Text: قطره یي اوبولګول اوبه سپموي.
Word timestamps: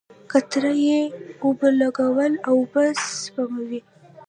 قطره 0.31 0.73
یي 0.85 1.01
اوبولګول 1.43 2.33
اوبه 2.49 2.83
سپموي. 3.21 3.81